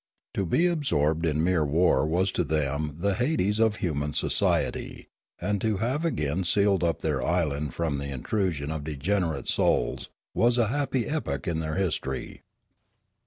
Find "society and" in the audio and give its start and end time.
4.15-5.61